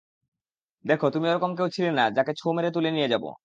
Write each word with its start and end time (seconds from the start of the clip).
দেখো, 0.85 1.05
তুমি 1.09 1.25
ওরকম 1.29 1.51
কেউ 1.57 1.67
ছিলে 1.75 1.89
না 1.91 2.03
যাকে 2.17 2.31
ছোঁ 2.39 2.51
মেরে 2.55 2.69
তুলে 2.75 2.89
নিয়ে 2.91 3.11
যাব! 3.13 3.23